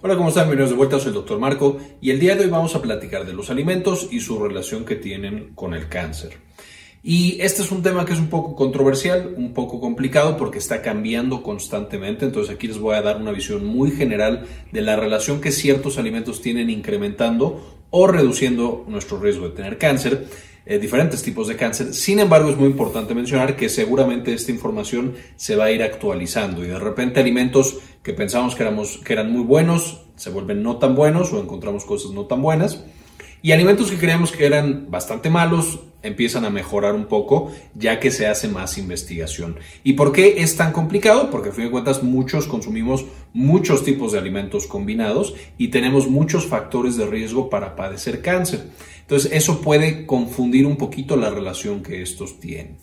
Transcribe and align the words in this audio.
Hola, 0.00 0.14
¿cómo 0.14 0.28
están? 0.28 0.44
Bienvenidos 0.44 0.70
de 0.70 0.76
vuelta, 0.76 1.00
soy 1.00 1.08
el 1.08 1.14
doctor 1.14 1.40
Marco 1.40 1.76
y 2.00 2.10
el 2.10 2.20
día 2.20 2.36
de 2.36 2.44
hoy 2.44 2.50
vamos 2.50 2.72
a 2.76 2.80
platicar 2.80 3.26
de 3.26 3.32
los 3.32 3.50
alimentos 3.50 4.06
y 4.12 4.20
su 4.20 4.38
relación 4.38 4.84
que 4.84 4.94
tienen 4.94 5.50
con 5.56 5.74
el 5.74 5.88
cáncer. 5.88 6.38
Y 7.02 7.40
este 7.40 7.62
es 7.62 7.72
un 7.72 7.82
tema 7.82 8.04
que 8.04 8.12
es 8.12 8.20
un 8.20 8.28
poco 8.28 8.54
controversial, 8.54 9.34
un 9.36 9.52
poco 9.52 9.80
complicado 9.80 10.36
porque 10.36 10.58
está 10.58 10.82
cambiando 10.82 11.42
constantemente, 11.42 12.24
entonces 12.24 12.54
aquí 12.54 12.68
les 12.68 12.78
voy 12.78 12.94
a 12.94 13.02
dar 13.02 13.20
una 13.20 13.32
visión 13.32 13.66
muy 13.66 13.90
general 13.90 14.46
de 14.70 14.82
la 14.82 14.94
relación 14.94 15.40
que 15.40 15.50
ciertos 15.50 15.98
alimentos 15.98 16.42
tienen 16.42 16.70
incrementando 16.70 17.78
o 17.90 18.06
reduciendo 18.06 18.84
nuestro 18.86 19.18
riesgo 19.18 19.48
de 19.48 19.56
tener 19.56 19.78
cáncer 19.78 20.28
eh, 20.70 20.78
diferentes 20.78 21.22
tipos 21.22 21.48
de 21.48 21.56
cáncer. 21.56 21.94
Sin 21.94 22.18
embargo, 22.18 22.50
es 22.50 22.56
muy 22.58 22.68
importante 22.68 23.14
mencionar 23.14 23.56
que 23.56 23.70
seguramente 23.70 24.34
esta 24.34 24.52
información 24.52 25.14
se 25.34 25.56
va 25.56 25.64
a 25.64 25.70
ir 25.70 25.82
actualizando 25.82 26.62
y 26.62 26.68
de 26.68 26.78
repente 26.78 27.20
alimentos 27.20 27.78
que 28.02 28.12
pensamos 28.12 28.54
que, 28.54 28.62
éramos, 28.62 28.98
que 28.98 29.12
eran 29.12 29.32
muy 29.32 29.42
buenos 29.42 30.02
se 30.18 30.30
vuelven 30.30 30.62
no 30.62 30.76
tan 30.76 30.94
buenos 30.94 31.32
o 31.32 31.40
encontramos 31.40 31.84
cosas 31.84 32.10
no 32.10 32.26
tan 32.26 32.42
buenas. 32.42 32.84
Y 33.40 33.52
alimentos 33.52 33.90
que 33.90 33.98
creíamos 33.98 34.32
que 34.32 34.44
eran 34.44 34.90
bastante 34.90 35.30
malos 35.30 35.78
empiezan 36.02 36.44
a 36.44 36.50
mejorar 36.50 36.94
un 36.94 37.06
poco 37.06 37.52
ya 37.74 38.00
que 38.00 38.10
se 38.10 38.26
hace 38.26 38.48
más 38.48 38.78
investigación. 38.78 39.56
¿Y 39.84 39.92
por 39.92 40.12
qué 40.12 40.42
es 40.42 40.56
tan 40.56 40.72
complicado? 40.72 41.30
Porque 41.30 41.50
a 41.50 41.52
fin 41.52 41.64
de 41.64 41.70
cuentas 41.70 42.02
muchos 42.02 42.48
consumimos 42.48 43.06
muchos 43.32 43.84
tipos 43.84 44.12
de 44.12 44.18
alimentos 44.18 44.66
combinados 44.66 45.34
y 45.56 45.68
tenemos 45.68 46.08
muchos 46.08 46.46
factores 46.46 46.96
de 46.96 47.06
riesgo 47.06 47.48
para 47.48 47.76
padecer 47.76 48.22
cáncer. 48.22 48.64
Entonces 49.00 49.30
eso 49.32 49.60
puede 49.60 50.04
confundir 50.04 50.66
un 50.66 50.76
poquito 50.76 51.16
la 51.16 51.30
relación 51.30 51.82
que 51.82 52.02
estos 52.02 52.40
tienen. 52.40 52.76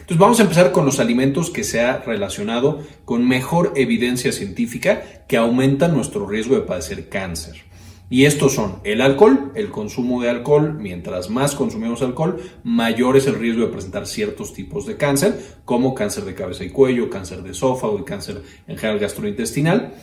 Entonces 0.00 0.18
vamos 0.18 0.40
a 0.40 0.42
empezar 0.42 0.72
con 0.72 0.84
los 0.84 1.00
alimentos 1.00 1.50
que 1.50 1.64
se 1.64 1.80
ha 1.80 1.98
relacionado 1.98 2.80
con 3.04 3.26
mejor 3.26 3.72
evidencia 3.76 4.32
científica 4.32 5.02
que 5.28 5.36
aumentan 5.36 5.94
nuestro 5.94 6.26
riesgo 6.26 6.56
de 6.56 6.62
padecer 6.62 7.08
cáncer. 7.08 7.70
Y 8.12 8.24
estos 8.24 8.54
son 8.54 8.80
el 8.82 9.02
alcohol, 9.02 9.52
el 9.54 9.70
consumo 9.70 10.20
de 10.20 10.28
alcohol. 10.28 10.74
Mientras 10.74 11.30
más 11.30 11.54
consumimos 11.54 12.02
alcohol, 12.02 12.40
mayor 12.64 13.16
es 13.16 13.28
el 13.28 13.36
riesgo 13.36 13.62
de 13.62 13.68
presentar 13.68 14.04
ciertos 14.08 14.52
tipos 14.52 14.84
de 14.84 14.96
cáncer, 14.96 15.38
como 15.64 15.94
cáncer 15.94 16.24
de 16.24 16.34
cabeza 16.34 16.64
y 16.64 16.70
cuello, 16.70 17.08
cáncer 17.08 17.44
de 17.44 17.52
esófago 17.52 18.00
y 18.00 18.02
cáncer 18.02 18.42
en 18.66 18.76
general 18.76 18.98
gastrointestinal. 18.98 19.94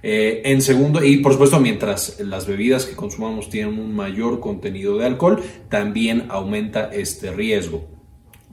Eh, 0.00 0.42
en 0.44 0.62
segundo, 0.62 1.02
y 1.02 1.16
por 1.16 1.32
supuesto, 1.32 1.58
mientras 1.58 2.20
las 2.20 2.46
bebidas 2.46 2.86
que 2.86 2.94
consumamos 2.94 3.50
tienen 3.50 3.80
un 3.80 3.96
mayor 3.96 4.38
contenido 4.38 4.96
de 4.96 5.06
alcohol, 5.06 5.42
también 5.68 6.26
aumenta 6.28 6.90
este 6.92 7.32
riesgo. 7.32 7.95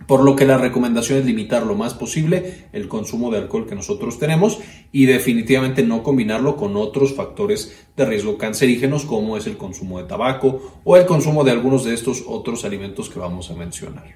Por 0.07 0.23
lo 0.23 0.35
que 0.35 0.45
la 0.45 0.57
recomendación 0.57 1.19
es 1.19 1.25
limitar 1.25 1.65
lo 1.65 1.75
más 1.75 1.93
posible 1.93 2.65
el 2.73 2.87
consumo 2.87 3.31
de 3.31 3.39
alcohol 3.39 3.67
que 3.67 3.75
nosotros 3.75 4.19
tenemos 4.19 4.59
y 4.91 5.05
definitivamente 5.05 5.83
no 5.83 6.03
combinarlo 6.03 6.55
con 6.55 6.75
otros 6.75 7.13
factores 7.13 7.85
de 7.95 8.05
riesgo 8.05 8.37
cancerígenos 8.37 9.05
como 9.05 9.37
es 9.37 9.47
el 9.47 9.57
consumo 9.57 9.99
de 9.99 10.05
tabaco 10.05 10.79
o 10.83 10.97
el 10.97 11.05
consumo 11.05 11.43
de 11.43 11.51
algunos 11.51 11.83
de 11.83 11.93
estos 11.93 12.23
otros 12.27 12.65
alimentos 12.65 13.09
que 13.09 13.19
vamos 13.19 13.49
a 13.49 13.55
mencionar. 13.55 14.15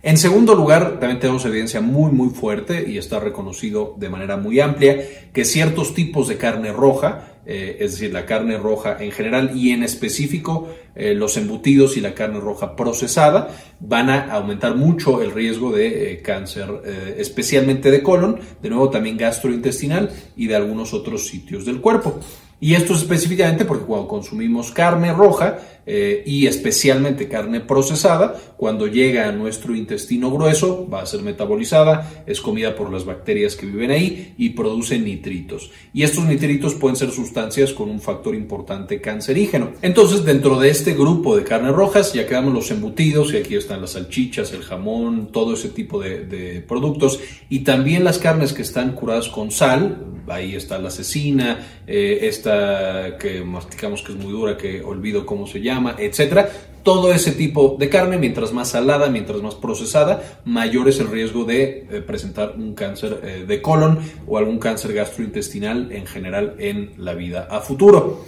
En 0.00 0.16
segundo 0.16 0.54
lugar, 0.54 1.00
también 1.00 1.18
tenemos 1.18 1.44
evidencia 1.44 1.80
muy 1.80 2.12
muy 2.12 2.30
fuerte 2.30 2.88
y 2.88 2.98
está 2.98 3.18
reconocido 3.18 3.96
de 3.98 4.08
manera 4.08 4.36
muy 4.36 4.60
amplia 4.60 4.96
que 5.32 5.44
ciertos 5.44 5.92
tipos 5.92 6.28
de 6.28 6.36
carne 6.36 6.72
roja, 6.72 7.37
eh, 7.50 7.78
es 7.80 7.92
decir, 7.92 8.12
la 8.12 8.26
carne 8.26 8.58
roja 8.58 8.98
en 9.00 9.10
general 9.10 9.52
y 9.56 9.70
en 9.70 9.82
específico 9.82 10.68
eh, 10.94 11.14
los 11.14 11.38
embutidos 11.38 11.96
y 11.96 12.02
la 12.02 12.12
carne 12.12 12.40
roja 12.40 12.76
procesada, 12.76 13.48
van 13.80 14.10
a 14.10 14.32
aumentar 14.32 14.76
mucho 14.76 15.22
el 15.22 15.32
riesgo 15.32 15.72
de 15.72 16.12
eh, 16.12 16.20
cáncer, 16.20 16.68
especialmente 17.16 17.90
de 17.90 18.02
colon, 18.02 18.38
de 18.60 18.68
nuevo 18.68 18.90
también 18.90 19.16
gastrointestinal 19.16 20.10
y 20.36 20.46
de 20.46 20.56
algunos 20.56 20.92
otros 20.92 21.26
sitios 21.26 21.64
del 21.64 21.80
cuerpo. 21.80 22.20
Y 22.60 22.74
esto 22.74 22.92
es 22.92 23.02
específicamente 23.02 23.64
porque 23.64 23.84
cuando 23.84 24.08
consumimos 24.08 24.72
carne 24.72 25.12
roja 25.12 25.58
eh, 25.86 26.24
y 26.26 26.46
especialmente 26.48 27.28
carne 27.28 27.60
procesada, 27.60 28.34
cuando 28.56 28.88
llega 28.88 29.28
a 29.28 29.32
nuestro 29.32 29.76
intestino 29.76 30.30
grueso 30.30 30.88
va 30.92 31.02
a 31.02 31.06
ser 31.06 31.22
metabolizada, 31.22 32.24
es 32.26 32.40
comida 32.40 32.74
por 32.74 32.92
las 32.92 33.04
bacterias 33.04 33.54
que 33.54 33.66
viven 33.66 33.92
ahí 33.92 34.34
y 34.36 34.50
produce 34.50 34.98
nitritos. 34.98 35.70
Y 35.94 36.02
estos 36.02 36.24
nitritos 36.24 36.74
pueden 36.74 36.96
ser 36.96 37.12
sustancias 37.12 37.72
con 37.72 37.90
un 37.90 38.00
factor 38.00 38.34
importante 38.34 39.00
cancerígeno. 39.00 39.70
Entonces, 39.80 40.24
dentro 40.24 40.58
de 40.58 40.70
este 40.70 40.94
grupo 40.94 41.36
de 41.36 41.44
carnes 41.44 41.72
rojas 41.72 42.12
ya 42.12 42.26
quedamos 42.26 42.52
los 42.52 42.70
embutidos 42.72 43.32
y 43.32 43.36
aquí 43.36 43.54
están 43.54 43.80
las 43.80 43.90
salchichas, 43.90 44.52
el 44.52 44.62
jamón, 44.62 45.30
todo 45.30 45.54
ese 45.54 45.68
tipo 45.68 46.00
de, 46.00 46.26
de 46.26 46.60
productos 46.60 47.20
y 47.48 47.60
también 47.60 48.02
las 48.02 48.18
carnes 48.18 48.52
que 48.52 48.62
están 48.62 48.92
curadas 48.92 49.28
con 49.28 49.52
sal, 49.52 50.17
ahí 50.30 50.54
está 50.54 50.78
la 50.78 50.90
cecina, 50.90 51.66
eh, 51.86 52.20
esta 52.22 53.16
que 53.18 53.42
masticamos 53.42 54.02
que 54.02 54.12
es 54.12 54.18
muy 54.18 54.32
dura, 54.32 54.56
que 54.56 54.82
olvido 54.82 55.26
cómo 55.26 55.46
se 55.46 55.60
llama, 55.60 55.96
etcétera. 55.98 56.50
Todo 56.82 57.12
ese 57.12 57.32
tipo 57.32 57.76
de 57.78 57.88
carne, 57.88 58.16
mientras 58.18 58.52
más 58.52 58.70
salada, 58.70 59.08
mientras 59.08 59.42
más 59.42 59.54
procesada, 59.54 60.40
mayor 60.44 60.88
es 60.88 61.00
el 61.00 61.08
riesgo 61.08 61.44
de 61.44 61.86
eh, 61.90 62.02
presentar 62.06 62.54
un 62.56 62.74
cáncer 62.74 63.20
eh, 63.22 63.44
de 63.46 63.60
colon 63.60 63.98
o 64.26 64.38
algún 64.38 64.58
cáncer 64.58 64.94
gastrointestinal 64.94 65.92
en 65.92 66.06
general 66.06 66.54
en 66.58 66.92
la 66.96 67.14
vida 67.14 67.46
a 67.50 67.60
futuro. 67.60 68.24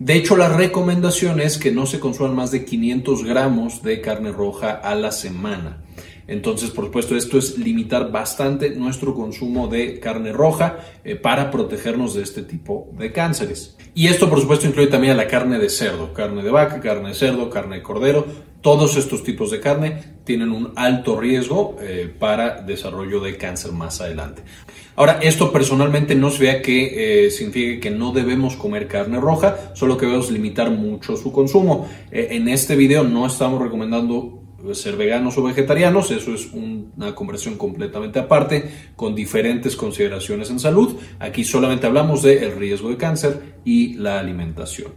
De 0.00 0.14
hecho, 0.14 0.34
la 0.34 0.48
recomendación 0.48 1.40
es 1.40 1.58
que 1.58 1.72
no 1.72 1.84
se 1.84 2.00
consuman 2.00 2.34
más 2.34 2.50
de 2.50 2.64
500 2.64 3.22
gramos 3.22 3.82
de 3.82 4.00
carne 4.00 4.32
roja 4.32 4.70
a 4.70 4.94
la 4.94 5.12
semana. 5.12 5.82
Entonces, 6.26 6.70
por 6.70 6.86
supuesto, 6.86 7.16
esto 7.16 7.36
es 7.36 7.58
limitar 7.58 8.10
bastante 8.10 8.70
nuestro 8.70 9.14
consumo 9.14 9.68
de 9.68 10.00
carne 10.00 10.32
roja 10.32 10.78
eh, 11.04 11.16
para 11.16 11.50
protegernos 11.50 12.14
de 12.14 12.22
este 12.22 12.44
tipo 12.44 12.88
de 12.92 13.12
cánceres. 13.12 13.76
Y 13.94 14.06
esto, 14.06 14.30
por 14.30 14.40
supuesto, 14.40 14.66
incluye 14.66 14.88
también 14.88 15.12
a 15.12 15.16
la 15.16 15.26
carne 15.26 15.58
de 15.58 15.68
cerdo, 15.68 16.14
carne 16.14 16.42
de 16.42 16.50
vaca, 16.50 16.80
carne 16.80 17.10
de 17.10 17.14
cerdo, 17.14 17.50
carne 17.50 17.76
de 17.76 17.82
cordero. 17.82 18.26
Todos 18.60 18.96
estos 18.96 19.22
tipos 19.22 19.50
de 19.50 19.60
carne 19.60 20.02
tienen 20.24 20.50
un 20.50 20.72
alto 20.76 21.18
riesgo 21.18 21.76
eh, 21.80 22.12
para 22.18 22.60
desarrollo 22.62 23.20
de 23.20 23.36
cáncer 23.36 23.72
más 23.72 24.00
adelante. 24.00 24.42
Ahora, 24.96 25.18
esto 25.22 25.50
personalmente 25.50 26.14
no 26.14 26.30
se 26.30 26.42
vea 26.42 26.62
que 26.62 27.26
eh, 27.26 27.80
que 27.80 27.90
no 27.90 28.12
debemos 28.12 28.56
comer 28.56 28.86
carne 28.86 29.18
roja, 29.18 29.72
solo 29.74 29.96
que 29.96 30.06
debemos 30.06 30.30
limitar 30.30 30.70
mucho 30.70 31.16
su 31.16 31.32
consumo. 31.32 31.88
en 32.10 32.48
este 32.48 32.76
video 32.76 33.02
no 33.04 33.26
estamos 33.26 33.62
recomendando 33.62 34.40
ser 34.72 34.96
veganos 34.96 35.36
o 35.38 35.42
vegetarianos, 35.42 36.10
eso 36.10 36.34
es 36.34 36.50
una 36.52 37.14
conversión 37.14 37.56
completamente 37.56 38.18
aparte, 38.18 38.70
con 38.96 39.14
diferentes 39.14 39.76
consideraciones 39.76 40.50
en 40.50 40.58
salud. 40.58 40.96
Aquí 41.18 41.44
solamente 41.44 41.86
hablamos 41.86 42.22
del 42.22 42.42
el 42.44 42.56
riesgo 42.56 42.90
de 42.90 42.96
cáncer 42.96 43.40
y 43.64 43.94
la 43.94 44.18
alimentación. 44.18 44.92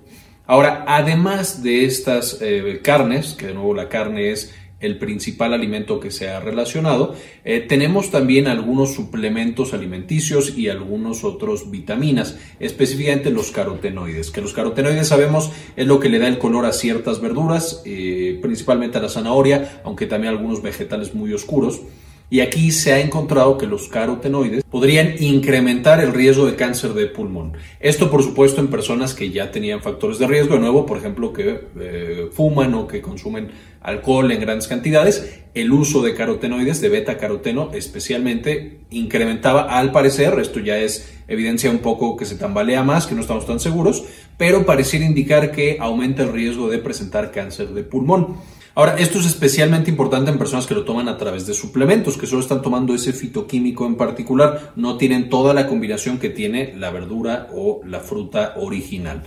Ahora, 0.45 0.83
además 0.87 1.63
de 1.63 1.85
estas 1.85 2.39
eh, 2.41 2.81
carnes, 2.83 3.33
que 3.33 3.47
de 3.47 3.53
nuevo 3.53 3.73
la 3.73 3.87
carne 3.87 4.31
es 4.31 4.53
el 4.83 4.97
principal 4.97 5.53
alimento 5.53 5.99
que 5.99 6.11
se 6.11 6.29
ha 6.29 6.41
relacionado. 6.41 7.15
Eh, 7.45 7.61
tenemos 7.61 8.11
también 8.11 8.47
algunos 8.47 8.93
suplementos 8.93 9.73
alimenticios 9.73 10.57
y 10.57 10.67
algunos 10.67 11.23
otros 11.23 11.71
vitaminas, 11.71 12.37
específicamente 12.59 13.29
los 13.29 13.51
carotenoides, 13.51 14.29
que 14.29 14.41
los 14.41 14.53
carotenoides 14.53 15.07
sabemos 15.07 15.51
es 15.75 15.87
lo 15.87 15.99
que 15.99 16.09
le 16.09 16.19
da 16.19 16.27
el 16.27 16.37
color 16.37 16.65
a 16.65 16.73
ciertas 16.73 17.21
verduras, 17.21 17.81
eh, 17.85 18.37
principalmente 18.41 18.97
a 18.97 19.01
la 19.01 19.09
zanahoria, 19.09 19.81
aunque 19.85 20.05
también 20.05 20.33
a 20.33 20.37
algunos 20.37 20.61
vegetales 20.61 21.15
muy 21.15 21.33
oscuros. 21.33 21.79
Y 22.29 22.39
aquí 22.39 22.71
se 22.71 22.93
ha 22.93 22.99
encontrado 22.99 23.57
que 23.57 23.67
los 23.67 23.87
carotenoides 23.87 24.63
podrían 24.63 25.15
incrementar 25.19 25.99
el 25.99 26.13
riesgo 26.13 26.47
de 26.47 26.55
cáncer 26.55 26.93
de 26.93 27.05
pulmón. 27.05 27.53
Esto, 27.79 28.09
por 28.09 28.23
supuesto, 28.23 28.59
en 28.59 28.69
personas 28.69 29.13
que 29.13 29.29
ya 29.29 29.51
tenían 29.51 29.81
factores 29.81 30.17
de 30.17 30.25
riesgo, 30.25 30.55
de 30.55 30.61
nuevo, 30.61 30.85
por 30.85 30.97
ejemplo, 30.97 31.31
que 31.31 31.67
eh, 31.79 32.29
fuman 32.31 32.73
o 32.73 32.87
que 32.87 33.01
consumen 33.01 33.51
alcohol 33.81 34.31
en 34.31 34.39
grandes 34.39 34.67
cantidades. 34.67 35.41
El 35.53 35.71
uso 35.71 36.01
de 36.01 36.15
carotenoides, 36.15 36.81
de 36.81 36.89
beta 36.89 37.17
caroteno 37.17 37.69
especialmente, 37.73 38.79
incrementaba 38.89 39.77
al 39.77 39.91
parecer, 39.91 40.39
esto 40.39 40.59
ya 40.59 40.79
es 40.79 41.13
evidencia 41.27 41.69
un 41.69 41.79
poco 41.79 42.17
que 42.17 42.25
se 42.25 42.35
tambalea 42.35 42.81
más, 42.83 43.05
que 43.05 43.13
no 43.13 43.21
estamos 43.21 43.45
tan 43.45 43.59
seguros, 43.59 44.03
pero 44.37 44.65
pareciera 44.65 45.05
indicar 45.05 45.51
que 45.51 45.77
aumenta 45.79 46.23
el 46.23 46.33
riesgo 46.33 46.69
de 46.69 46.79
presentar 46.79 47.31
cáncer 47.31 47.69
de 47.69 47.83
pulmón. 47.83 48.37
Ahora, 48.75 48.95
esto 48.97 49.19
es 49.19 49.27
especialmente 49.27 49.91
importante 49.91 50.31
en 50.31 50.39
personas 50.39 50.65
que 50.65 50.73
lo 50.73 50.83
toman 50.83 51.07
a 51.07 51.17
través 51.17 51.45
de 51.45 51.53
suplementos, 51.53 52.17
que 52.17 52.25
solo 52.25 52.41
están 52.41 52.63
tomando 52.63 52.95
ese 52.95 53.13
fitoquímico 53.13 53.85
en 53.85 53.95
particular, 53.95 54.73
no 54.75 54.97
tienen 54.97 55.29
toda 55.29 55.53
la 55.53 55.67
combinación 55.67 56.17
que 56.17 56.31
tiene 56.31 56.73
la 56.75 56.89
verdura 56.89 57.49
o 57.53 57.81
la 57.85 57.99
fruta 57.99 58.55
original. 58.57 59.23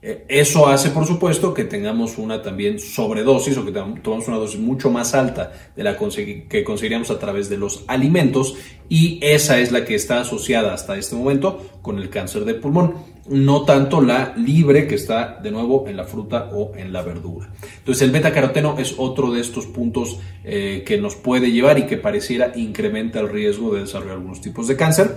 Eh, 0.00 0.24
eso 0.28 0.68
hace, 0.68 0.88
por 0.90 1.06
supuesto, 1.06 1.52
que 1.52 1.64
tengamos 1.64 2.16
una 2.16 2.40
también 2.40 2.78
sobredosis 2.78 3.58
o 3.58 3.64
que 3.66 3.72
tomamos 3.72 4.28
una 4.28 4.38
dosis 4.38 4.60
mucho 4.60 4.90
más 4.90 5.12
alta 5.12 5.52
de 5.76 5.82
la 5.82 5.98
que 5.98 6.64
conseguiríamos 6.64 7.10
a 7.10 7.18
través 7.18 7.50
de 7.50 7.58
los 7.58 7.84
alimentos 7.88 8.54
y 8.88 9.18
esa 9.20 9.58
es 9.58 9.70
la 9.70 9.84
que 9.84 9.96
está 9.96 10.20
asociada 10.20 10.72
hasta 10.72 10.96
este 10.96 11.14
momento 11.14 11.78
con 11.82 11.98
el 11.98 12.08
cáncer 12.08 12.44
de 12.44 12.54
pulmón. 12.54 12.94
No 13.30 13.64
tanto 13.64 14.00
la 14.00 14.34
libre 14.36 14.86
que 14.86 14.94
está 14.94 15.38
de 15.42 15.50
nuevo 15.50 15.86
en 15.88 15.96
la 15.96 16.04
fruta 16.04 16.50
o 16.52 16.72
en 16.76 16.92
la 16.92 17.02
verdura. 17.02 17.48
Entonces 17.78 18.02
el 18.02 18.10
beta 18.10 18.32
caroteno 18.32 18.76
es 18.78 18.94
otro 18.96 19.30
de 19.32 19.40
estos 19.40 19.66
puntos 19.66 20.18
eh, 20.44 20.82
que 20.86 20.98
nos 20.98 21.14
puede 21.14 21.50
llevar 21.50 21.78
y 21.78 21.86
que 21.86 21.96
pareciera 21.96 22.52
incrementa 22.56 23.20
el 23.20 23.28
riesgo 23.28 23.74
de 23.74 23.80
desarrollar 23.80 24.14
algunos 24.14 24.40
tipos 24.40 24.68
de 24.68 24.76
cáncer. 24.76 25.14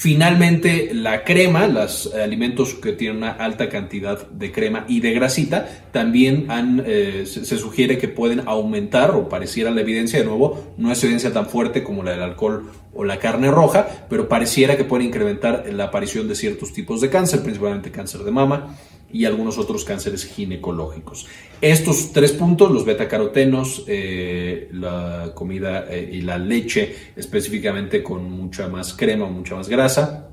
Finalmente 0.00 0.90
la 0.94 1.24
crema, 1.24 1.66
los 1.66 2.14
alimentos 2.14 2.74
que 2.74 2.92
tienen 2.92 3.16
una 3.16 3.32
alta 3.32 3.68
cantidad 3.68 4.28
de 4.28 4.52
crema 4.52 4.84
y 4.86 5.00
de 5.00 5.12
grasita, 5.12 5.66
también 5.90 6.48
han, 6.52 6.84
eh, 6.86 7.24
se, 7.26 7.44
se 7.44 7.56
sugiere 7.56 7.98
que 7.98 8.06
pueden 8.06 8.46
aumentar 8.46 9.10
o 9.10 9.28
pareciera 9.28 9.72
la 9.72 9.80
evidencia, 9.80 10.20
de 10.20 10.24
nuevo, 10.24 10.72
no 10.76 10.92
es 10.92 11.02
evidencia 11.02 11.32
tan 11.32 11.46
fuerte 11.46 11.82
como 11.82 12.04
la 12.04 12.12
del 12.12 12.22
alcohol 12.22 12.70
o 12.94 13.02
la 13.02 13.18
carne 13.18 13.50
roja, 13.50 13.88
pero 14.08 14.28
pareciera 14.28 14.76
que 14.76 14.84
pueden 14.84 15.08
incrementar 15.08 15.64
la 15.72 15.86
aparición 15.86 16.28
de 16.28 16.36
ciertos 16.36 16.72
tipos 16.72 17.00
de 17.00 17.10
cáncer, 17.10 17.42
principalmente 17.42 17.90
cáncer 17.90 18.20
de 18.20 18.30
mama 18.30 18.76
y 19.12 19.24
algunos 19.24 19.58
otros 19.58 19.84
cánceres 19.84 20.24
ginecológicos. 20.26 21.26
Estos 21.60 22.12
tres 22.12 22.32
puntos, 22.32 22.70
los 22.70 22.84
betacarotenos, 22.84 23.84
eh, 23.86 24.68
la 24.72 25.32
comida 25.34 25.86
eh, 25.88 26.10
y 26.12 26.20
la 26.20 26.38
leche, 26.38 26.94
específicamente 27.16 28.02
con 28.02 28.30
mucha 28.30 28.68
más 28.68 28.94
crema 28.94 29.26
mucha 29.26 29.56
más 29.56 29.68
grasa, 29.68 30.28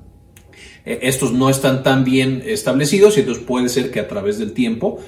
eh, 0.84 1.00
estos 1.02 1.32
no 1.32 1.48
están 1.48 1.82
tan 1.82 2.04
bien 2.04 2.42
establecidos 2.46 3.16
y 3.16 3.20
entonces 3.20 3.44
puede 3.44 3.68
ser 3.68 3.90
que 3.90 4.00
a 4.00 4.08
través 4.08 4.38
del 4.38 4.52
tiempo 4.52 5.00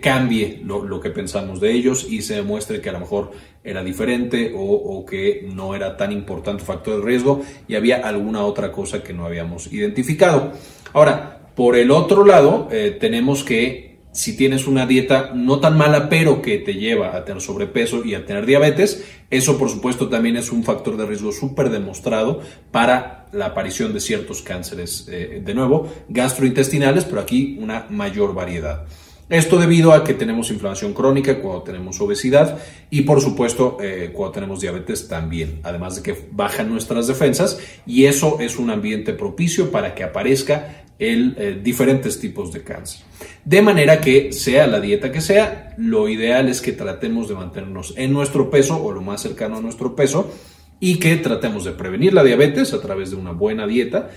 cambie 0.00 0.60
lo, 0.64 1.00
que 1.00 1.10
pensamos 1.10 1.58
de 1.58 1.72
ellos 1.72 2.06
y 2.08 2.22
se 2.22 2.36
demuestre 2.36 2.80
que 2.80 2.90
a 2.90 2.92
lo 2.92 3.00
mejor 3.00 3.32
era 3.64 3.82
diferente 3.82 4.52
o, 4.54 4.62
o, 4.62 5.04
que 5.04 5.48
no 5.52 5.74
era 5.74 5.96
tan 5.96 6.12
importante 6.12 6.62
factor 6.62 7.00
de 7.00 7.04
riesgo 7.04 7.42
y 7.66 7.74
había 7.74 7.96
alguna 7.96 8.44
otra 8.44 8.70
cosa 8.70 9.02
que 9.02 9.12
no 9.12 9.26
habíamos 9.26 9.72
identificado. 9.72 10.52
Ahora, 10.92 11.41
por 11.54 11.76
el 11.76 11.90
otro 11.90 12.24
lado, 12.24 12.68
eh, 12.70 12.96
tenemos 12.98 13.44
que 13.44 13.92
si 14.12 14.36
tienes 14.36 14.66
una 14.66 14.86
dieta 14.86 15.32
no 15.34 15.58
tan 15.58 15.76
mala, 15.76 16.08
pero 16.10 16.42
que 16.42 16.58
te 16.58 16.74
lleva 16.74 17.16
a 17.16 17.24
tener 17.24 17.40
sobrepeso 17.40 18.04
y 18.04 18.14
a 18.14 18.26
tener 18.26 18.44
diabetes, 18.44 19.04
eso 19.30 19.58
por 19.58 19.70
supuesto 19.70 20.08
también 20.08 20.36
es 20.36 20.52
un 20.52 20.64
factor 20.64 20.98
de 20.98 21.06
riesgo 21.06 21.32
súper 21.32 21.70
demostrado 21.70 22.40
para 22.70 23.26
la 23.32 23.46
aparición 23.46 23.94
de 23.94 24.00
ciertos 24.00 24.42
cánceres, 24.42 25.08
eh, 25.10 25.40
de 25.42 25.54
nuevo, 25.54 25.90
gastrointestinales, 26.08 27.06
pero 27.06 27.22
aquí 27.22 27.56
una 27.58 27.86
mayor 27.88 28.34
variedad. 28.34 28.84
Esto 29.32 29.58
debido 29.58 29.94
a 29.94 30.04
que 30.04 30.12
tenemos 30.12 30.50
inflamación 30.50 30.92
crónica 30.92 31.40
cuando 31.40 31.62
tenemos 31.62 31.98
obesidad 32.02 32.58
y 32.90 33.00
por 33.00 33.22
supuesto 33.22 33.78
eh, 33.80 34.10
cuando 34.12 34.32
tenemos 34.32 34.60
diabetes 34.60 35.08
también, 35.08 35.60
además 35.62 35.96
de 35.96 36.02
que 36.02 36.28
bajan 36.32 36.68
nuestras 36.68 37.06
defensas 37.06 37.58
y 37.86 38.04
eso 38.04 38.40
es 38.40 38.58
un 38.58 38.68
ambiente 38.68 39.14
propicio 39.14 39.70
para 39.70 39.94
que 39.94 40.04
aparezca 40.04 40.84
el, 40.98 41.34
eh, 41.38 41.58
diferentes 41.62 42.20
tipos 42.20 42.52
de 42.52 42.62
cáncer. 42.62 43.06
De 43.42 43.62
manera 43.62 44.02
que 44.02 44.34
sea 44.34 44.66
la 44.66 44.80
dieta 44.80 45.10
que 45.10 45.22
sea, 45.22 45.72
lo 45.78 46.10
ideal 46.10 46.50
es 46.50 46.60
que 46.60 46.72
tratemos 46.72 47.26
de 47.30 47.34
mantenernos 47.34 47.94
en 47.96 48.12
nuestro 48.12 48.50
peso 48.50 48.84
o 48.84 48.92
lo 48.92 49.00
más 49.00 49.22
cercano 49.22 49.56
a 49.56 49.60
nuestro 49.62 49.96
peso 49.96 50.30
y 50.78 50.98
que 50.98 51.14
tratemos 51.16 51.64
de 51.64 51.70
prevenir 51.70 52.12
la 52.12 52.24
diabetes 52.24 52.74
a 52.74 52.80
través 52.80 53.10
de 53.10 53.16
una 53.16 53.30
buena 53.30 53.68
dieta, 53.68 54.10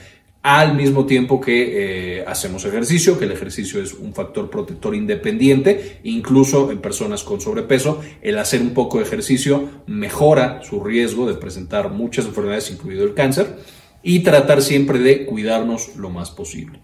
al 0.46 0.76
mismo 0.76 1.08
tiempo 1.08 1.42
que 1.42 2.20
eh, 2.20 2.24
hacemos 2.28 2.64
ejercicio, 2.66 3.18
que 3.18 3.26
el 3.26 3.32
ejercicio 3.32 3.82
es 3.82 3.96
un 3.96 4.14
factor 4.14 4.52
protector 4.52 4.94
independiente, 4.94 6.02
incluso 6.04 6.70
en 6.70 6.78
personas 6.82 7.24
con 7.24 7.42
sobrepeso, 7.42 8.00
el 8.22 8.38
hacer 8.38 8.62
un 8.62 8.76
poco 8.76 9.00
de 9.00 9.06
ejercicio 9.06 9.68
mejora 9.88 10.62
su 10.62 10.84
riesgo 10.84 11.26
de 11.26 11.34
presentar 11.34 11.90
muchas 11.90 12.26
enfermedades, 12.26 12.70
incluido 12.70 13.06
el 13.06 13.16
cáncer, 13.16 13.58
y 14.04 14.20
tratar 14.20 14.62
siempre 14.62 15.00
de 15.00 15.26
cuidarnos 15.26 15.96
lo 15.96 16.12
más 16.12 16.30
posible. 16.30 16.80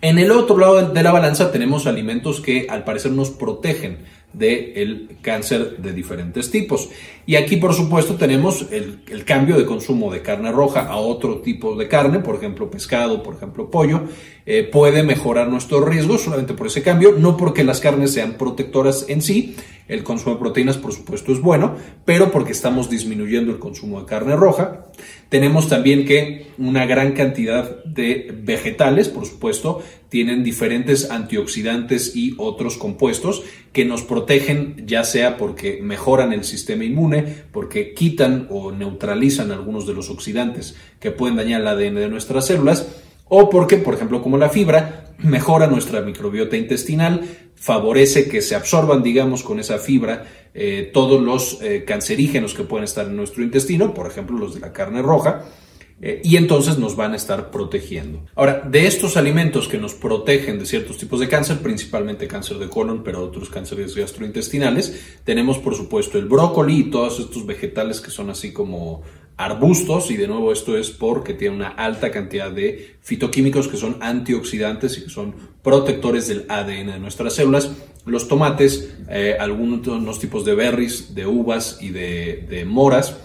En 0.00 0.18
el 0.18 0.30
otro 0.30 0.56
lado 0.56 0.88
de 0.88 1.02
la 1.02 1.12
balanza 1.12 1.52
tenemos 1.52 1.86
alimentos 1.86 2.40
que 2.40 2.68
al 2.70 2.84
parecer 2.84 3.12
nos 3.12 3.28
protegen 3.32 3.98
del 4.32 5.16
cáncer 5.22 5.78
de 5.78 5.92
diferentes 5.92 6.50
tipos. 6.50 6.88
Y 7.26 7.34
aquí, 7.34 7.56
por 7.56 7.74
supuesto, 7.74 8.14
tenemos 8.14 8.66
el, 8.70 9.24
cambio 9.24 9.56
de 9.56 9.66
consumo 9.66 10.12
de 10.12 10.22
carne 10.22 10.52
roja 10.52 10.86
a 10.86 10.96
otro 10.96 11.38
tipo 11.38 11.74
de 11.74 11.88
carne, 11.88 12.20
por 12.20 12.36
ejemplo, 12.36 12.70
pescado, 12.70 13.24
por 13.24 13.34
ejemplo, 13.34 13.68
pollo, 13.68 14.02
eh, 14.46 14.62
puede 14.62 15.02
mejorar 15.02 15.48
nuestro 15.48 15.84
riesgo 15.84 16.18
solamente 16.18 16.54
por 16.54 16.68
ese 16.68 16.82
cambio, 16.82 17.16
no 17.18 17.36
porque 17.36 17.64
las 17.64 17.80
carnes 17.80 18.12
sean 18.12 18.34
protectoras 18.34 19.06
en 19.08 19.22
sí, 19.22 19.56
el 19.88 20.04
consumo 20.04 20.34
de 20.34 20.40
proteínas, 20.40 20.76
por 20.76 20.92
supuesto, 20.92 21.32
es 21.32 21.40
bueno, 21.40 21.74
pero 22.04 22.30
porque 22.30 22.52
estamos 22.52 22.90
disminuyendo 22.90 23.52
el 23.52 23.58
consumo 23.58 24.00
de 24.00 24.06
carne 24.06 24.36
roja. 24.36 24.86
Tenemos 25.28 25.68
también 25.68 26.04
que 26.04 26.46
una 26.58 26.86
gran 26.86 27.12
cantidad 27.12 27.84
de 27.84 28.32
vegetales, 28.42 29.08
por 29.08 29.26
supuesto, 29.26 29.82
tienen 30.08 30.44
diferentes 30.44 31.10
antioxidantes 31.10 32.14
y 32.16 32.34
otros 32.38 32.76
compuestos 32.76 33.42
que 33.72 33.84
nos 33.84 34.02
protegen, 34.02 34.84
ya 34.86 35.04
sea 35.04 35.36
porque 35.36 35.80
mejoran 35.82 36.32
el 36.32 36.44
sistema 36.44 36.84
inmune, 36.84 37.15
porque 37.52 37.94
quitan 37.94 38.46
o 38.50 38.72
neutralizan 38.72 39.52
algunos 39.52 39.86
de 39.86 39.94
los 39.94 40.10
oxidantes 40.10 40.76
que 41.00 41.10
pueden 41.10 41.36
dañar 41.36 41.60
el 41.60 41.68
ADN 41.68 41.94
de 41.96 42.08
nuestras 42.08 42.46
células, 42.46 42.86
o 43.28 43.50
porque, 43.50 43.76
por 43.76 43.94
ejemplo, 43.94 44.22
como 44.22 44.38
la 44.38 44.48
fibra, 44.48 45.14
mejora 45.18 45.66
nuestra 45.66 46.00
microbiota 46.00 46.56
intestinal, 46.56 47.22
favorece 47.54 48.28
que 48.28 48.42
se 48.42 48.54
absorban, 48.54 49.02
digamos, 49.02 49.42
con 49.42 49.58
esa 49.58 49.78
fibra 49.78 50.24
eh, 50.54 50.90
todos 50.92 51.20
los 51.20 51.58
eh, 51.62 51.84
cancerígenos 51.84 52.54
que 52.54 52.62
pueden 52.62 52.84
estar 52.84 53.06
en 53.06 53.16
nuestro 53.16 53.42
intestino, 53.42 53.92
por 53.94 54.06
ejemplo, 54.06 54.38
los 54.38 54.54
de 54.54 54.60
la 54.60 54.72
carne 54.72 55.02
roja, 55.02 55.44
eh, 56.00 56.20
y 56.22 56.36
entonces 56.36 56.78
nos 56.78 56.96
van 56.96 57.12
a 57.12 57.16
estar 57.16 57.50
protegiendo. 57.50 58.24
Ahora, 58.34 58.62
de 58.68 58.86
estos 58.86 59.16
alimentos 59.16 59.68
que 59.68 59.78
nos 59.78 59.94
protegen 59.94 60.58
de 60.58 60.66
ciertos 60.66 60.98
tipos 60.98 61.20
de 61.20 61.28
cáncer, 61.28 61.58
principalmente 61.58 62.28
cáncer 62.28 62.58
de 62.58 62.68
colon, 62.68 63.02
pero 63.02 63.22
otros 63.22 63.48
cánceres 63.48 63.94
gastrointestinales, 63.94 65.18
tenemos 65.24 65.58
por 65.58 65.74
supuesto 65.74 66.18
el 66.18 66.26
brócoli 66.26 66.80
y 66.80 66.90
todos 66.90 67.18
estos 67.20 67.46
vegetales 67.46 68.00
que 68.00 68.10
son 68.10 68.30
así 68.30 68.52
como 68.52 69.02
arbustos 69.36 70.10
y 70.10 70.16
de 70.16 70.28
nuevo 70.28 70.50
esto 70.52 70.76
es 70.78 70.90
porque 70.90 71.34
tiene 71.34 71.56
una 71.56 71.68
alta 71.68 72.10
cantidad 72.10 72.50
de 72.50 72.96
fitoquímicos 73.02 73.68
que 73.68 73.76
son 73.76 73.98
antioxidantes 74.00 74.96
y 74.98 75.04
que 75.04 75.10
son 75.10 75.34
protectores 75.62 76.28
del 76.28 76.46
ADN 76.48 76.92
de 76.92 76.98
nuestras 76.98 77.34
células. 77.34 77.70
Los 78.06 78.28
tomates, 78.28 78.94
eh, 79.10 79.36
algunos 79.38 80.20
tipos 80.20 80.44
de 80.44 80.54
berries, 80.54 81.14
de 81.14 81.26
uvas 81.26 81.78
y 81.80 81.90
de, 81.90 82.64
moras. 82.66 83.16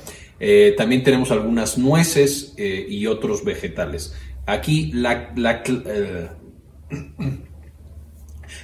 Eh, 0.44 0.74
también 0.76 1.04
tenemos 1.04 1.30
algunas 1.30 1.78
nueces 1.78 2.56
eh, 2.58 2.88
y 2.90 3.06
otros 3.06 3.46
vegetales. 3.46 4.16
Aquí 4.48 4.92
la, 4.92 5.32
la 5.36 5.62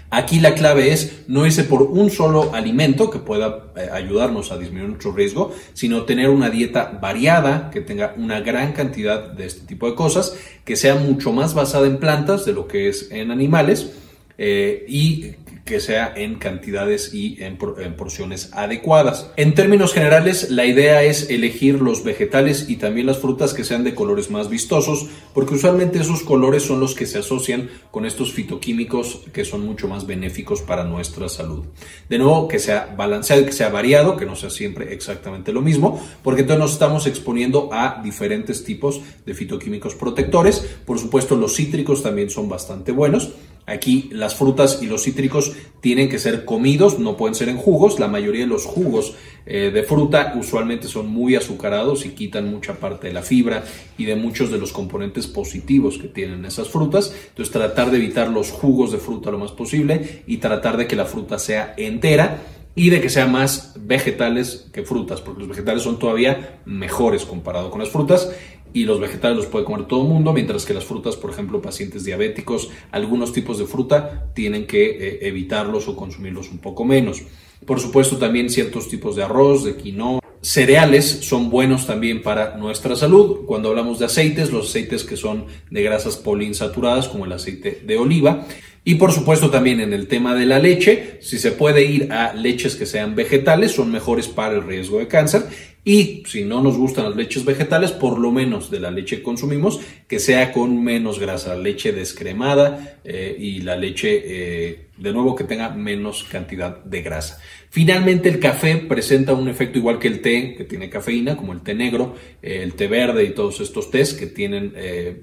Aquí 0.10 0.40
la 0.40 0.56
clave 0.56 0.94
es 0.94 1.24
no 1.28 1.46
irse 1.46 1.66
por 1.66 1.82
un 1.82 2.10
solo 2.10 2.54
alimento 2.54 3.10
que 3.10 3.20
pueda 3.20 3.74
eh, 3.76 3.90
ayudarnos 3.92 4.52
a 4.52 4.58
disminuir 4.58 4.90
nuestro 4.90 5.12
riesgo, 5.12 5.54
sino 5.74 6.04
tener 6.04 6.30
una 6.30 6.50
dieta 6.50 6.98
variada, 7.02 7.70
que 7.72 7.82
tenga 7.82 8.14
una 8.18 8.40
gran 8.40 8.72
cantidad 8.72 9.32
de 9.32 9.46
este 9.46 9.66
tipo 9.68 9.90
de 9.90 9.96
cosas, 9.96 10.38
que 10.64 10.78
sea 10.78 10.96
mucho 10.96 11.34
más 11.34 11.54
basada 11.54 11.88
en 11.88 11.98
plantas 11.98 12.46
de 12.46 12.54
lo 12.54 12.68
que 12.68 12.88
es 12.88 13.12
en 13.12 13.32
animales 13.32 13.92
eh, 14.38 14.86
y 14.88 15.36
que 15.68 15.80
sea 15.80 16.12
en 16.16 16.36
cantidades 16.36 17.14
y 17.14 17.38
en, 17.44 17.58
porciones 17.58 18.50
adecuadas. 18.54 19.30
En 19.36 19.54
términos 19.54 19.94
generales, 19.94 20.50
la 20.50 20.66
idea 20.66 21.04
es 21.04 21.30
elegir 21.30 21.80
los 21.82 22.04
vegetales 22.04 22.68
y 22.70 22.78
también 22.78 23.06
las 23.06 23.20
frutas 23.20 23.54
que 23.54 23.64
sean 23.64 23.84
de 23.84 23.94
colores 23.94 24.32
más 24.32 24.50
vistosos, 24.50 25.08
porque 25.36 25.54
usualmente 25.54 26.00
esos 26.00 26.24
colores 26.24 26.64
son 26.64 26.80
los 26.80 26.96
que 26.96 27.06
se 27.06 27.20
asocian 27.20 27.70
con 27.92 28.06
estos 28.06 28.34
fitoquímicos 28.34 29.22
que 29.32 29.46
son 29.46 29.66
mucho 29.66 29.88
más 29.88 30.08
benéficos 30.08 30.62
para 30.62 30.86
nuestra 30.86 31.30
salud. 31.30 31.66
De 32.10 32.18
nuevo, 32.18 32.48
que 32.48 32.58
sea 32.58 32.96
balanceado, 32.98 33.46
que 33.46 33.52
sea 33.52 33.70
variado, 33.70 34.18
que 34.18 34.26
no 34.26 34.36
sea 34.36 34.50
siempre 34.50 34.94
exactamente 34.94 35.52
lo 35.52 35.62
mismo, 35.62 36.02
porque 36.24 36.42
entonces 36.42 36.62
nos 36.62 36.72
estamos 36.72 37.06
exponiendo 37.06 37.70
a 37.72 38.02
diferentes 38.04 38.64
tipos 38.64 39.02
de 39.26 39.34
fitoquímicos 39.34 39.96
protectores. 39.96 40.66
Por 40.86 40.98
supuesto, 40.98 41.36
los 41.36 41.56
cítricos 41.56 42.02
también 42.02 42.30
son 42.30 42.48
bastante 42.48 42.94
buenos. 42.94 43.34
Aquí 43.70 44.10
las 44.14 44.34
frutas 44.34 44.80
y 44.82 44.86
los 44.86 45.04
cítricos 45.04 45.52
tienen 45.82 46.08
que 46.08 46.20
ser 46.20 46.46
comidos, 46.46 47.00
no 47.00 47.18
pueden 47.18 47.36
ser 47.36 47.50
en 47.50 47.58
jugos. 47.58 48.00
La 48.00 48.08
mayoría 48.08 48.44
de 48.44 48.48
los 48.48 48.64
jugos 48.64 49.16
eh, 49.46 49.72
de 49.74 49.84
fruta 49.84 50.34
usualmente 50.40 50.88
son 50.88 51.08
muy 51.08 51.36
azucarados 51.36 52.06
y 52.06 52.12
quitan 52.12 52.50
mucha 52.50 52.76
parte 52.76 53.08
de 53.08 53.14
la 53.14 53.24
fibra 53.24 53.66
y 53.98 54.06
de 54.06 54.16
muchos 54.16 54.52
de 54.52 54.58
los 54.58 54.72
componentes 54.72 55.28
positivos 55.28 55.98
que 55.98 56.08
tienen 56.08 56.46
esas 56.46 56.70
frutas. 56.70 57.14
Entonces 57.28 57.52
tratar 57.52 57.92
de 57.92 57.98
evitar 57.98 58.30
los 58.30 58.52
jugos 58.52 58.94
de 58.94 59.00
fruta 59.00 59.32
lo 59.32 59.38
más 59.38 59.52
posible 59.52 60.24
y 60.26 60.38
tratar 60.38 60.78
de 60.78 60.88
que 60.88 60.96
la 60.96 61.06
fruta 61.06 61.38
sea 61.38 61.74
entera 61.76 62.42
y 62.74 62.92
de 62.92 63.02
que 63.02 63.10
sea 63.10 63.26
más 63.26 63.74
vegetales 63.80 64.70
que 64.72 64.84
frutas, 64.84 65.20
porque 65.20 65.40
los 65.40 65.50
vegetales 65.50 65.82
son 65.82 65.98
todavía 65.98 66.62
mejores 66.66 67.26
comparado 67.26 67.72
con 67.72 67.80
las 67.80 67.90
frutas 67.90 68.30
y 68.74 68.86
los 68.86 69.00
vegetales 69.00 69.38
los 69.38 69.46
puede 69.48 69.66
comer 69.66 69.86
todo 69.88 70.04
el 70.04 70.10
mundo, 70.10 70.34
mientras 70.34 70.66
que 70.66 70.74
las 70.74 70.86
frutas, 70.86 71.16
por 71.16 71.32
ejemplo, 71.32 71.62
pacientes 71.62 72.04
diabéticos, 72.04 72.70
algunos 72.92 73.34
tipos 73.34 73.58
de 73.58 73.66
fruta 73.66 74.32
tienen 74.34 74.68
que 74.68 74.86
eh, 74.86 75.20
evitarlos 75.28 75.88
o 75.88 75.96
consumirlos 75.96 76.52
un 76.52 76.60
poco 76.60 76.86
menos. 76.86 77.24
Por 77.66 77.80
supuesto, 77.80 78.18
también 78.18 78.50
ciertos 78.50 78.88
tipos 78.88 79.16
de 79.16 79.24
arroz, 79.24 79.64
de 79.64 79.76
quinoa, 79.76 80.20
cereales 80.42 81.06
son 81.06 81.50
buenos 81.50 81.88
también 81.88 82.22
para 82.22 82.56
nuestra 82.58 82.96
salud. 82.96 83.46
Cuando 83.46 83.70
hablamos 83.70 84.00
de 84.00 84.06
aceites, 84.06 84.52
los 84.52 84.70
aceites 84.70 85.04
que 85.04 85.18
son 85.18 85.46
de 85.70 85.84
grasas 85.84 86.18
poliinsaturadas, 86.18 87.08
como 87.08 87.26
el 87.26 87.34
aceite 87.34 87.82
de 87.86 87.98
oliva. 87.98 88.46
Y 88.88 88.96
por 88.96 89.12
supuesto 89.12 89.50
también 89.50 89.82
en 89.82 89.92
el 89.92 90.08
tema 90.08 90.34
de 90.34 90.46
la 90.46 90.60
leche, 90.60 91.18
si 91.20 91.40
se 91.40 91.52
puede 91.52 91.84
ir 91.84 92.10
a 92.14 92.34
leches 92.34 92.78
que 92.78 92.86
sean 92.86 93.16
vegetales, 93.16 93.74
son 93.74 93.92
mejores 93.92 94.30
para 94.30 94.56
el 94.56 94.64
riesgo 94.64 95.00
de 95.00 95.10
cáncer. 95.10 95.44
Y 95.84 96.24
si 96.26 96.46
no 96.46 96.62
nos 96.62 96.78
gustan 96.78 97.04
las 97.04 97.18
leches 97.18 97.44
vegetales, 97.44 97.92
por 97.92 98.18
lo 98.18 98.32
menos 98.32 98.72
de 98.72 98.80
la 98.80 98.90
leche 98.90 99.18
que 99.18 99.24
consumimos, 99.24 99.82
que 100.08 100.20
sea 100.20 100.54
con 100.54 100.82
menos 100.82 101.20
grasa, 101.20 101.58
leche 101.58 101.92
descremada 101.92 103.00
eh, 103.04 103.36
y 103.38 103.60
la 103.60 103.76
leche, 103.76 104.22
eh, 104.24 104.86
de 104.96 105.12
nuevo, 105.12 105.36
que 105.36 105.44
tenga 105.44 105.68
menos 105.68 106.24
cantidad 106.24 106.82
de 106.82 107.02
grasa. 107.02 107.42
Finalmente, 107.70 108.30
el 108.30 108.40
café 108.40 108.78
presenta 108.78 109.34
un 109.34 109.50
efecto 109.50 109.80
igual 109.80 110.00
que 110.00 110.08
el 110.08 110.22
té, 110.22 110.56
que 110.56 110.64
tiene 110.64 110.90
cafeína, 110.90 111.36
como 111.36 111.52
el 111.52 111.60
té 111.60 111.76
negro, 111.76 112.16
eh, 112.42 112.62
el 112.64 112.74
té 112.76 112.88
verde 112.88 113.26
y 113.26 113.32
todos 113.32 113.60
estos 113.60 113.92
tés 113.92 114.14
que 114.14 114.28
tienen 114.28 114.72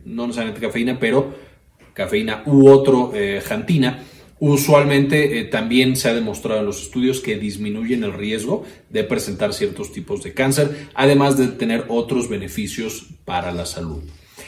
no 0.05 0.27
necesariamente 0.27 0.67
cafeína, 0.67 0.99
pero 0.99 1.54
cafeína 1.95 2.43
u 2.47 2.69
otro 2.69 3.13
jantina 3.47 4.05
Usualmente 4.47 5.39
eh, 5.39 5.45
también 5.45 5.97
se 5.97 6.09
ha 6.09 6.15
demostrado 6.15 6.61
en 6.61 6.67
los 6.67 6.83
estudios 6.83 7.21
que 7.21 7.39
disminuyen 7.39 8.05
el 8.05 8.13
riesgo 8.13 8.65
de 8.91 9.05
presentar 9.05 9.55
ciertos 9.55 9.93
tipos 9.93 10.23
de 10.23 10.35
cáncer, 10.35 10.89
además 10.95 11.39
de 11.39 11.49
tener 11.49 11.87
otros 11.89 12.29
beneficios 12.29 13.07
para 13.25 13.53
la 13.53 13.65
salud. 13.65 14.03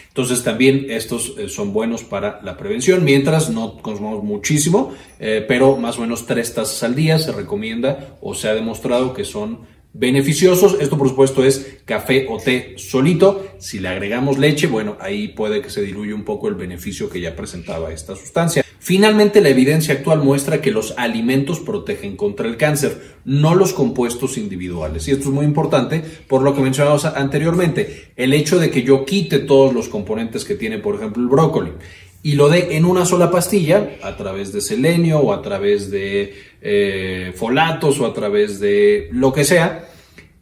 Entonces 0.09 0.43
también 0.43 0.87
estos 0.91 1.35
eh, 1.39 1.49
son 1.49 1.73
buenos 1.73 2.03
para 2.03 2.41
la 2.43 2.57
prevención, 2.57 3.05
mientras 3.05 3.49
no 3.49 3.79
consumamos 3.79 4.25
muchísimo, 4.25 4.93
eh, 5.21 5.45
pero 5.47 5.77
más 5.77 5.99
o 5.99 6.03
menos 6.03 6.27
tres 6.27 6.53
tazas 6.53 6.83
al 6.83 6.95
día 6.95 7.19
se 7.19 7.33
recomienda 7.33 8.19
o 8.21 8.35
se 8.35 8.49
ha 8.49 8.55
demostrado 8.55 9.15
que 9.15 9.25
son 9.25 9.61
beneficiosos. 9.99 10.77
Esto 10.81 10.99
por 10.99 11.09
supuesto 11.09 11.45
es 11.45 11.79
café 11.85 12.27
o 12.29 12.39
té 12.39 12.75
solito. 12.77 13.47
Si 13.59 13.79
le 13.79 13.89
agregamos 13.89 14.39
leche, 14.39 14.67
bueno, 14.67 14.97
ahí 15.01 15.29
puede 15.29 15.63
que 15.63 15.71
se 15.71 15.83
diluya 15.83 16.15
un 16.15 16.25
poco 16.25 16.49
el 16.49 16.55
beneficio 16.55 17.09
que 17.09 17.21
ya 17.21 17.35
presentaba 17.35 17.93
esta 17.93 18.15
sustancia. 18.15 18.65
Finalmente, 18.79 19.41
la 19.41 19.49
evidencia 19.49 19.95
actual 19.95 20.23
muestra 20.23 20.61
que 20.61 20.71
los 20.71 20.95
alimentos 20.97 21.59
protegen 21.61 22.17
contra 22.17 22.47
el 22.47 22.57
cáncer, 22.57 23.17
no 23.25 23.55
los 23.55 23.73
compuestos 23.73 24.39
individuales. 24.39 25.09
Y 25.09 25.11
esto 25.11 25.25
es 25.25 25.35
muy 25.35 25.45
importante 25.45 26.03
por 26.29 26.43
lo 26.43 26.55
que 26.55 26.61
mencionamos 26.61 27.05
anteriormente. 27.05 28.13
El 28.15 28.33
hecho 28.33 28.61
de 28.61 28.71
que 28.71 28.83
yo 28.83 29.05
quite 29.05 29.41
todos 29.41 29.75
los 29.75 29.89
componentes 29.89 30.45
que 30.45 30.55
tiene, 30.55 30.79
por 30.79 30.95
ejemplo, 30.95 31.23
el 31.23 31.29
brócoli 31.29 31.73
y 32.27 32.33
lo 32.33 32.49
dé 32.49 32.77
en 32.77 32.85
una 32.85 33.07
sola 33.07 33.31
pastilla, 33.31 33.99
a 34.03 34.17
través 34.17 34.53
de 34.53 34.61
selenio 34.61 35.21
o 35.21 35.33
a 35.33 35.43
través 35.43 35.93
de 35.93 36.35
eh, 36.61 37.33
folatos 37.35 38.01
o 38.01 38.07
a 38.07 38.15
través 38.15 38.61
de 38.61 39.09
lo 39.13 39.33
que 39.33 39.45
sea, 39.45 39.87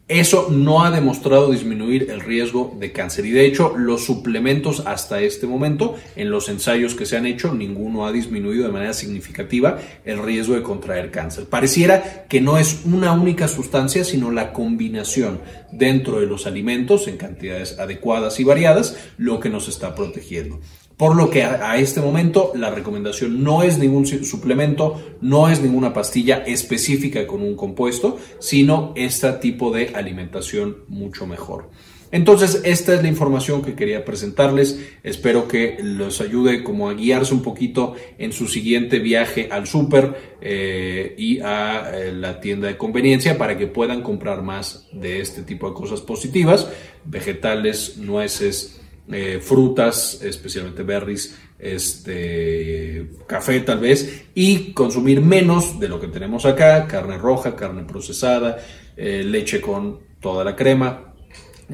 eso 0.07 0.49
no 0.51 0.83
ha 0.83 0.91
demostrado 0.91 1.49
disminuir 1.49 2.11
el 2.11 2.21
riesgo 2.21 2.77
de 2.79 2.91
cáncer 2.91 3.25
y 3.25 3.31
de 3.31 3.47
hecho 3.47 3.75
los 3.75 4.05
suplementos 4.05 4.83
hasta 4.85 5.19
este 5.19 5.47
momento 5.47 5.95
en 6.15 6.29
los 6.29 6.47
ensayos 6.47 6.93
que 6.93 7.07
se 7.07 7.17
han 7.17 7.25
hecho 7.25 7.55
ninguno 7.55 8.05
ha 8.05 8.11
disminuido 8.11 8.67
de 8.67 8.71
manera 8.71 8.93
significativa 8.93 9.79
el 10.05 10.21
riesgo 10.21 10.53
de 10.53 10.61
contraer 10.61 11.09
cáncer. 11.09 11.45
Pareciera 11.45 12.25
que 12.29 12.39
no 12.39 12.59
es 12.59 12.81
una 12.85 13.13
única 13.13 13.47
sustancia 13.47 14.03
sino 14.03 14.29
la 14.29 14.53
combinación 14.53 15.39
dentro 15.71 16.19
de 16.19 16.27
los 16.27 16.45
alimentos 16.45 17.07
en 17.07 17.17
cantidades 17.17 17.79
adecuadas 17.79 18.39
y 18.39 18.43
variadas 18.43 18.95
lo 19.17 19.39
que 19.39 19.49
nos 19.49 19.67
está 19.67 19.95
protegiendo. 19.95 20.59
Por 20.97 21.17
lo 21.17 21.29
que 21.29 21.43
a, 21.43 21.77
este 21.77 21.99
momento 21.99 22.53
la 22.55 22.71
recomendación 22.71 23.43
no 23.43 23.63
es 23.63 23.77
ningún 23.77 24.05
suplemento, 24.05 25.17
no 25.19 25.49
es 25.49 25.61
ninguna 25.61 25.93
pastilla 25.93 26.37
específica 26.45 27.27
con 27.27 27.41
un 27.41 27.55
compuesto, 27.55 28.17
sino 28.39 28.93
este 28.95 29.29
tipo 29.33 29.71
de 29.71 29.89
alimentación 29.93 30.77
mucho 30.87 31.27
mejor. 31.27 31.69
Entonces, 32.11 32.61
esta 32.63 32.93
es 32.93 33.01
la 33.01 33.09
información 33.09 33.61
que 33.61 33.75
quería 33.75 34.05
presentarles. 34.05 34.79
Espero 35.03 35.49
que 35.49 35.77
los 35.81 36.21
ayude 36.21 36.63
como 36.63 36.89
a 36.89 36.93
guiarse 36.93 37.33
un 37.33 37.41
poquito 37.41 37.95
en 38.17 38.31
su 38.31 38.47
siguiente 38.47 38.99
viaje 38.99 39.49
al 39.51 39.67
súper 39.67 40.37
eh, 40.39 41.13
y 41.17 41.39
a 41.41 41.91
eh, 41.93 42.13
la 42.13 42.39
tienda 42.39 42.69
de 42.69 42.77
conveniencia 42.77 43.37
para 43.37 43.57
que 43.57 43.67
puedan 43.67 44.01
comprar 44.01 44.43
más 44.43 44.87
de 44.93 45.19
este 45.19 45.41
tipo 45.41 45.67
de 45.67 45.73
cosas 45.73 45.99
positivas, 45.99 46.69
vegetales, 47.03 47.97
nueces, 47.97 48.79
eh, 49.11 49.39
frutas, 49.39 50.19
especialmente 50.23 50.81
berries, 50.81 51.37
este, 51.59 53.07
café 53.27 53.59
tal 53.59 53.79
vez, 53.79 54.25
y 54.33 54.73
consumir 54.73 55.21
menos 55.21 55.79
de 55.79 55.87
lo 55.87 55.99
que 55.99 56.07
tenemos 56.07 56.45
acá, 56.45 56.87
carne 56.87 57.19
roja, 57.19 57.55
carne 57.55 57.83
procesada, 57.83 58.57
eh, 58.97 59.23
leche 59.23 59.61
con 59.61 59.99
toda 60.19 60.43
la 60.43 60.55
crema, 60.55 61.13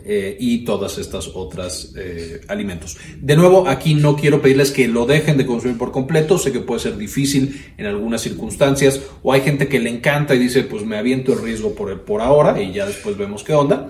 eh, 0.05 0.37
y 0.39 0.63
todas 0.63 0.97
estas 0.97 1.29
otras 1.33 1.93
alimentos. 2.47 2.97
De 3.19 3.35
nuevo, 3.35 3.67
aquí 3.67 3.93
no 3.93 4.15
quiero 4.15 4.41
pedirles 4.41 4.71
que 4.71 4.87
lo 4.87 5.05
dejen 5.05 5.37
de 5.37 5.45
consumir 5.45 5.77
por 5.77 5.91
completo, 5.91 6.37
sé 6.37 6.53
que 6.53 6.61
puede 6.61 6.79
ser 6.79 6.97
difícil 6.97 7.61
en 7.77 7.85
algunas 7.85 8.21
circunstancias 8.21 9.01
o 9.21 9.33
hay 9.33 9.41
gente 9.41 9.67
que 9.67 9.81
le 9.81 9.89
encanta 9.89 10.33
y 10.33 10.39
dice 10.39 10.63
pues 10.63 10.85
me 10.85 10.97
aviento 10.97 11.33
el 11.33 11.41
riesgo 11.41 11.75
por, 11.75 12.03
por 12.03 12.21
ahora 12.21 12.61
y 12.61 12.71
ya 12.71 12.85
después 12.85 13.17
vemos 13.17 13.43
qué 13.43 13.53
onda. 13.53 13.89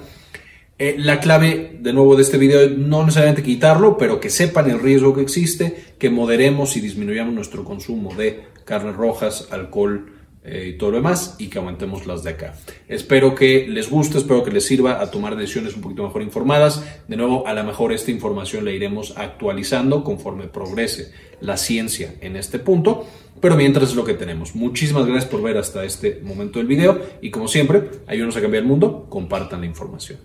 Eh, 0.83 0.95
la 0.97 1.19
clave, 1.19 1.77
de 1.79 1.93
nuevo, 1.93 2.15
de 2.15 2.23
este 2.23 2.39
video 2.39 2.67
no 2.67 3.03
necesariamente 3.03 3.43
quitarlo, 3.43 3.99
pero 3.99 4.19
que 4.19 4.31
sepan 4.31 4.67
el 4.67 4.79
riesgo 4.79 5.13
que 5.13 5.21
existe, 5.21 5.93
que 5.99 6.09
moderemos 6.09 6.75
y 6.75 6.81
disminuyamos 6.81 7.35
nuestro 7.35 7.63
consumo 7.63 8.15
de 8.15 8.45
carnes 8.65 8.95
rojas, 8.95 9.49
alcohol 9.51 10.11
eh, 10.43 10.71
y 10.73 10.77
todo 10.79 10.89
lo 10.89 10.97
demás, 10.97 11.35
y 11.37 11.49
que 11.49 11.59
aumentemos 11.59 12.07
las 12.07 12.23
de 12.23 12.31
acá. 12.31 12.55
Espero 12.87 13.35
que 13.35 13.67
les 13.67 13.91
guste, 13.91 14.17
espero 14.17 14.43
que 14.43 14.49
les 14.49 14.65
sirva 14.65 14.99
a 14.99 15.11
tomar 15.11 15.35
decisiones 15.35 15.75
un 15.75 15.83
poquito 15.83 16.01
mejor 16.01 16.23
informadas. 16.23 16.83
De 17.07 17.15
nuevo, 17.15 17.45
a 17.45 17.53
lo 17.53 17.63
mejor 17.63 17.93
esta 17.93 18.09
información 18.09 18.65
la 18.65 18.71
iremos 18.71 19.13
actualizando 19.17 20.03
conforme 20.03 20.47
progrese 20.47 21.11
la 21.41 21.57
ciencia 21.57 22.15
en 22.21 22.35
este 22.35 22.57
punto, 22.57 23.05
pero 23.39 23.55
mientras 23.55 23.89
es 23.89 23.95
lo 23.95 24.03
que 24.03 24.15
tenemos. 24.15 24.55
Muchísimas 24.55 25.05
gracias 25.05 25.29
por 25.29 25.43
ver 25.43 25.59
hasta 25.59 25.85
este 25.85 26.21
momento 26.23 26.57
del 26.57 26.67
video 26.67 26.99
y 27.21 27.29
como 27.29 27.47
siempre, 27.47 27.83
ayúdenos 28.07 28.35
a 28.35 28.41
cambiar 28.41 28.63
el 28.63 28.67
mundo, 28.67 29.05
compartan 29.09 29.59
la 29.59 29.67
información. 29.67 30.17